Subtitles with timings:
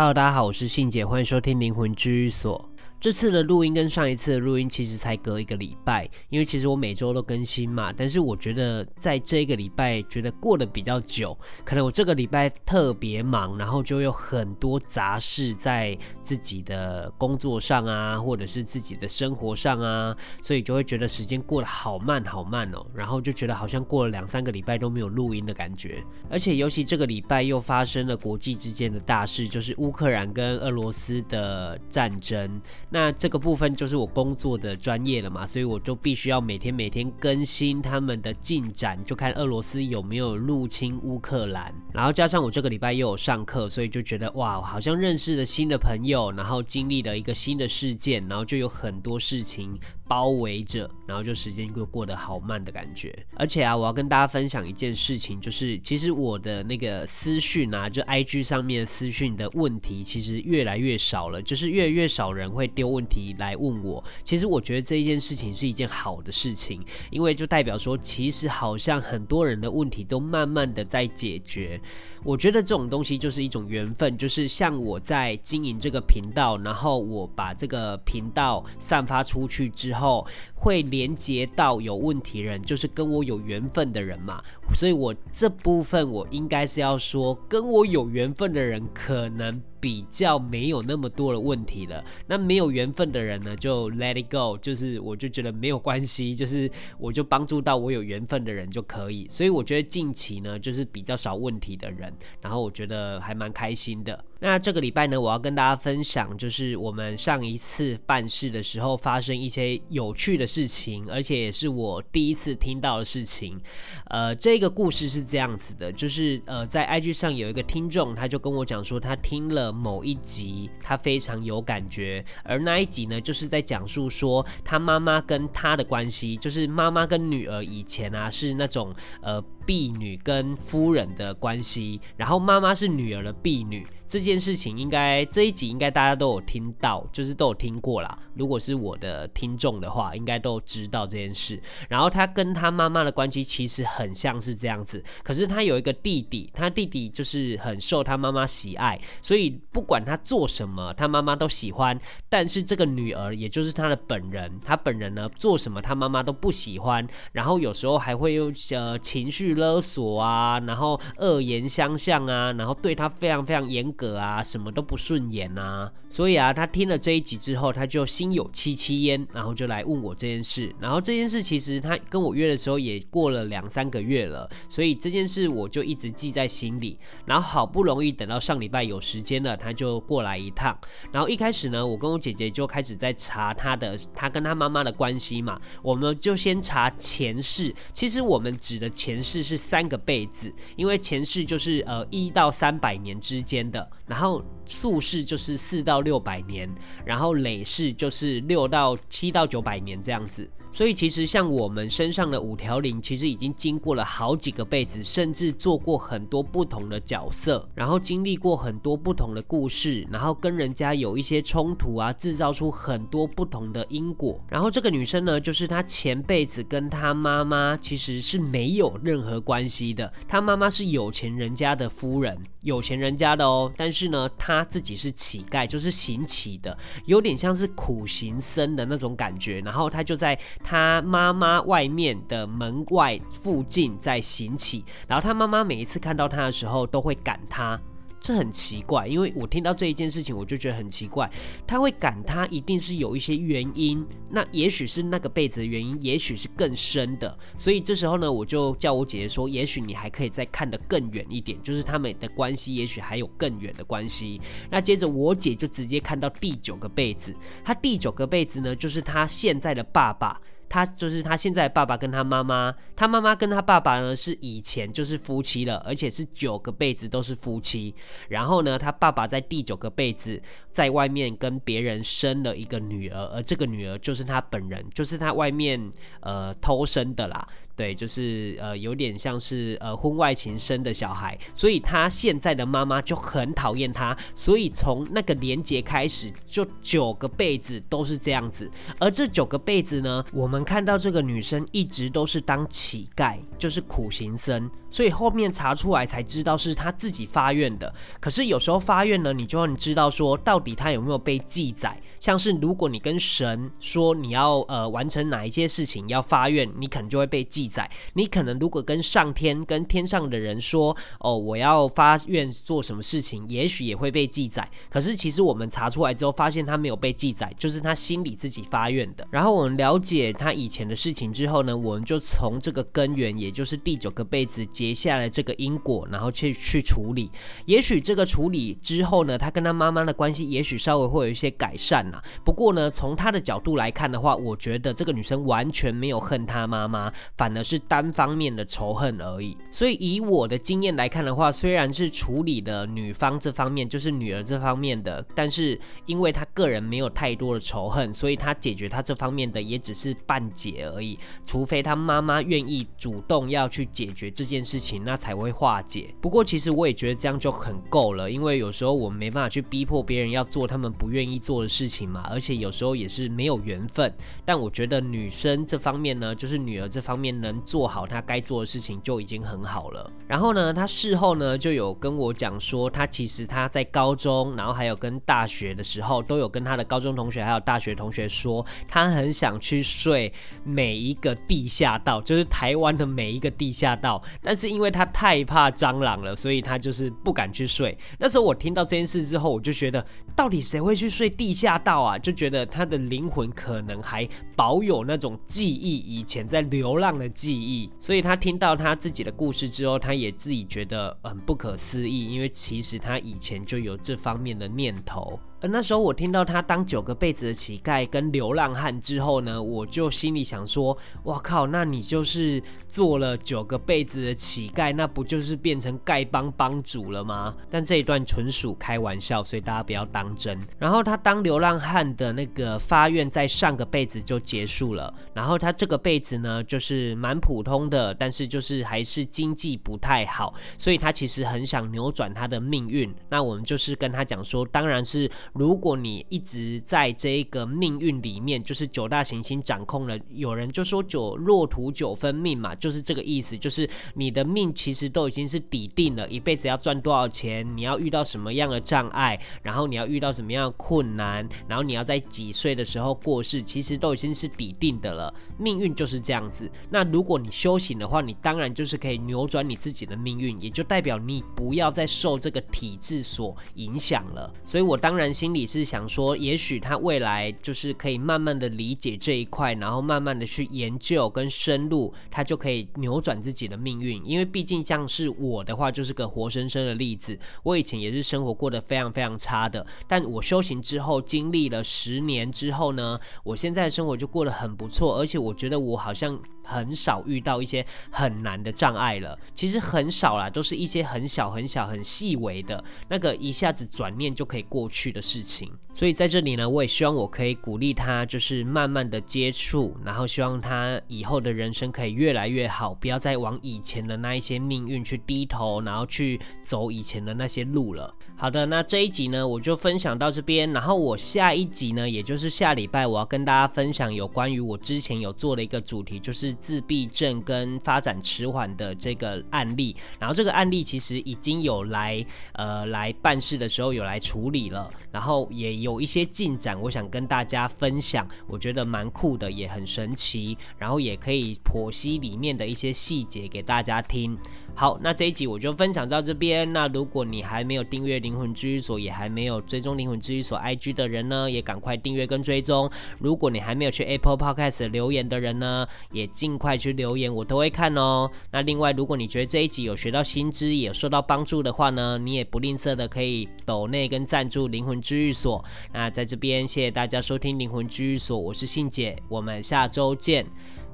[0.00, 2.69] Hello，大家好，我是信姐，欢迎收听灵魂治愈所。
[3.00, 7.90] 这次的录音跟上一次的录音其实才隔一个礼拜，因为其实我每周都更新嘛。
[7.96, 11.34] 但是我觉得在这一个礼拜觉得过得比较久，
[11.64, 22.84] 可能我这个礼拜特别忙，然后就有很多杂事在自己的工作上啊，或者是自己的生活上啊，所以就会觉得时间过得好慢好慢哦。
[22.94, 26.04] 然后就觉得好像过了两三个礼拜都没有录音的感觉。
[26.28, 32.60] 而且尤其这个礼拜又发生了国际之间的大事，就是乌克兰跟俄罗斯的战争。
[32.92, 41.72] 那这个部分就是我工作的专业了嘛，所以我就必须要每天每天更新他们的进展，就看俄罗斯有没有入侵乌克兰。
[41.92, 49.78] 然后加上我这个礼拜又有上课，所以就觉得哇，好像认识了新的朋友，然后经历了一个新的事件，然后就有很多事情
[50.10, 53.16] 包围着，然后就时间就过得好慢的感觉。
[53.36, 64.02] 而且啊，我要跟大家分享一件事情，就是其实我的那个私讯啊，就 IG 上面私讯的问题，其实越来越少了，就是越来越少人会丢问题来问我。
[64.24, 71.80] 其实我觉得这一件事情是一件好的事情，因为就代表说，其实好像很多人的问题都慢慢的在解决。
[72.24, 79.99] 我觉得这种东西就是一种缘分，就是像我在经营这个频道，然后我把这个频道散发出去之后。
[80.00, 80.26] 后
[80.60, 84.40] 会连接到有问题人，就是跟我有缘分的人嘛，
[84.74, 89.60] 所以我这部分我应该是要说，跟我有缘分的人可能。
[89.80, 104.22] 比较没有那么多的问题了，那没有缘分的人呢，就 let it go，就是我就觉得没有关系，就是我就帮助到我有缘分的人就可以，所以我觉得近期呢，就是比较少问题的人，然后我觉得还蛮开心的。
[104.38, 113.60] 那这个礼拜呢，我要跟大家分享，就是我们上一次办事的时候发生一些有趣的事情，而且也是我第一次听到的事情。
[114.06, 119.70] 呃，这个故事是这样子的，就是呃，在 IG 上有一个听众，他就跟我讲说，他听了。
[119.72, 133.86] 某一集他非常有感觉，而那一集呢，就是在讲述说他妈妈跟他的关系，就是妈妈跟女儿以前啊是那种呃婢女跟夫人的关系，然后妈妈是女儿的婢女。
[134.10, 138.18] 这件事情应该这一集应该大家都有听到，就是都有听过啦。
[138.34, 141.62] 如果是我的听众的话，应该都知道这件事。
[141.88, 151.96] 然后他跟他妈妈的关系其实很像是这样子，可是他有一个弟弟，他弟弟就是很受他妈妈喜爱，所以不管他做什么，他妈妈都喜欢。
[152.28, 164.20] 但是这个女儿，也就是他的本人，他本人呢做什么他妈妈都不喜欢，然后有时候还会用呃情绪勒索啊，然后恶言相向啊，然后对他非常非常严格。
[164.20, 170.74] 啊，什么都不顺眼啊，所以啊，他听了这一集之后，他就心有戚戚焉，然后就来问我这件事。
[170.78, 176.98] 然后这件事其实他跟我约的时候也过了两三个月了，所以这件事我就一直记在心里。
[177.24, 180.78] 然后好不容易等到上礼拜有时间了，他就过来一趟。
[181.10, 187.74] 然后一开始呢，我跟我姐姐就开始在查他的，他跟他妈妈的关系嘛，我们就先查前世。
[187.94, 193.89] 其实我们指的前世是三个辈子，因为前世就是呃一到三百年之间的。
[194.06, 196.72] 然后宿世就是四到六百年，
[197.04, 200.48] 然后累世就是六到七到九百年这样子。
[200.72, 214.40] 所以其实像我们身上的五条灵，其实已经经过了好几个辈子，甚至做过很多不同的角色，然后经历过很多不同的故事，然后跟人家有一些冲突啊，制造出很多不同的因果。
[214.48, 226.76] 然后这个女生呢，就是她前辈子跟她妈妈其实是没有任何关系的，她妈妈是有钱人家的夫人，有钱人家的哦，但是呢，她他自己是乞丐，就是行乞的，
[227.06, 229.60] 有点像是苦行僧的那种感觉。
[229.60, 230.38] 然后他就在。
[230.62, 237.80] 他妈妈外面的门外附近在行乞，然后他妈妈每一次看到他的时候都会赶他，
[238.20, 241.28] 这很奇怪，因为我听到这一件事情我就觉得很奇怪，
[241.66, 254.40] 他会赶他一定是有一些原因，那也许是那个被子的原因，也许是更深的，所以这时候呢，我就叫我姐姐说，也许你还可以再看得更远一点，就是他们的关系也许还有更远的关系。
[254.70, 257.34] 那接着我姐就直接看到第九个被子，
[257.64, 260.40] 她第九个被子呢，就是她现在的爸爸。
[260.70, 267.92] 他就是他现在爸爸跟他妈妈，他妈妈跟他爸爸呢是以前就是夫妻了，而且是九个辈子都是夫妻。
[268.28, 270.40] 然后呢，他爸爸在第九个辈子
[270.70, 275.90] 在外面跟别人生了一个女儿，而这个女儿就是他本人，就是他外面
[276.20, 277.46] 呃偷生的啦。
[277.80, 288.70] 对，就是呃有点像是呃婚外情生的小孩，所以他现在的妈妈就很讨厌他，所以从那个连结开始，就九个辈子都是这样子。
[288.98, 297.94] 而这九个辈子呢，我们看到这个女生一直都是当乞丐，就是苦行僧，所以后面查出来才知道是他自己发愿的。
[298.20, 307.88] 可是有时候发愿呢，你就要知道说到底他有没有被记载，像是如果你跟神说你要呃完成哪一些事情要发愿，你可能就会被记载。
[308.14, 314.68] 你可能如果跟上天跟天上的人说哦我要发愿做什么事情，也许也会被记载。
[314.88, 319.26] 可是其实我们查出来之后发现他没有被记载，就是他心里自己发愿的。
[319.30, 327.30] 然后我们了解他以前的事情之后呢，我们就从这个根源，也就是第九个辈子结下来这个因果，然后去去处理。
[327.66, 332.18] 也许这个处理之后呢，他跟他妈妈的关系也许稍微会有一些改善呐。
[332.42, 339.54] 不过呢，从他的角度来看的话，我觉得这个女生完全没有恨他妈妈，反而是单方面的仇恨而已。
[339.70, 351.18] 所以以我的经验来看的话，虽然是处理了女方这方面，就是女儿这方面的，但是因为他个人没有太多的仇恨，所以他解决他这方面的也只是半解而已。
[351.44, 356.14] 除非他妈妈愿意主动要去解决这件事事情，那才会化解。
[356.20, 364.14] 不过其实我也觉得这样就很够了，因为有时候我们没办法去逼迫别人要做他们不愿意做的事情嘛，而且有时候也是没有缘分。
[364.44, 370.08] 但我觉得女生这方面呢，就是女儿这方面能做好她该做的事情就已经很好了。
[370.28, 380.32] 然后呢，她事后呢就有跟我讲说，她其实她在高中，然后还有跟大学的时候，都有跟她的高中同学还有大学同学说，她很想去睡
[380.62, 384.22] 每一个地下道，就是台湾的每一个地下道。
[384.42, 387.96] 但是是因为他太怕蟑螂了，所以他就是不敢去睡。
[388.18, 390.04] 那时候我听到这件事之后，我就觉得，
[390.36, 392.18] 到底谁会去睡地下道啊？
[392.18, 397.90] 就觉得他的灵魂可能还保有那种记忆，以前在流浪的记忆。
[397.98, 405.40] 所以他听到他自己的故事之后，他也自己觉得很不可思议，因为其实他以前就有这方面的念头。
[405.68, 417.54] 那时候我听到他当九个辈子的乞丐跟流浪汉之后呢，我就心里想说：哇靠，那你就是做了九个辈子的乞丐，那不就是变成丐帮帮主了吗？
[417.70, 420.58] 但这一段纯属开玩笑，所以大家不要当真。
[420.78, 433.14] 然后他当流浪汉的那个发愿在上个辈子就结束了，然后他这个辈子呢，就是蛮普通的，但是就是还是经济不太好，所以他其实很想扭转他的命运。
[433.28, 435.30] 那我们就是跟他讲说，当然是。
[435.52, 456.70] 如果你一直在这个命运里面，就是九大行星掌控了，有人就说九若土九分命嘛，就是这个意思，就是你的命其实都已经是底定了，一辈子要赚多少钱，你要遇到什么样的障碍，然后你要遇到什么样的困难，然后你要在几岁的时候过世，其实都已经是底定的了，命运就是这样子。
[456.90, 464.52] 那如果你修行的话，你当然就是可以扭转你自己的命运，也就代表你不要再受这个体制所影响了。
[464.62, 465.30] 所以我当然。
[465.40, 474.22] 心里是想说，也许他未来就是可以慢慢的理解这一块，然后慢慢的去研究跟深入，他就可以扭转自己的命运。
[474.26, 477.38] 因为毕竟像是我的话，就是个活生生的例子。
[477.62, 486.38] 我以前也是生活过得非常非常差的，但我修行之后，经历了十年之后呢，我现在生活就过得很不错，而且我觉得我好像。
[486.70, 495.72] 很少遇到一些很难的障碍了，其实很少啦，都是一些很小很小很细微的那个一下子转念就可以过去的事情。
[495.92, 508.14] 所以在这里呢，我也希望我可以鼓励他，就是慢慢的接触，然后希望他以后的人生可以越来越好，不要再往以前的那一些命运去低头，然后去走以前的那些路了。
[508.36, 516.50] 好的，那这一集呢，我就分享到这边，然后我下一集呢，也就是下礼拜，我要跟大家分享有关于我之前有做的一个主题，就是。
[516.60, 534.38] 自闭症跟发展迟缓的这个案例，然后这个案例其实已经有来呃来办事的时候有来处理了，然后也有一些进展，我想跟大家分享，我觉得蛮酷的，也很神奇，然后也可以剖析里面的一些细节给大家听。
[534.80, 536.72] 好，那这一集我就分享到这边。
[536.72, 542.90] 那如果你还没有订阅灵魂居所，也还没有追踪灵魂居所 IG 的人呢，也赶快订阅跟追踪。
[543.18, 548.30] 如果你还没有去 Apple Podcast 留言的人呢，也尽快去留言，我都会看哦。
[548.50, 555.62] 那另外，如果你觉得这一集有学到新知，也有受到帮助的话呢，你也不吝啬的可以抖内跟赞助灵魂居所。
[555.92, 560.46] 那在这边，谢谢大家收听灵魂居所，我是信姐，我们下周见，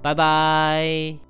[0.00, 1.23] 拜拜。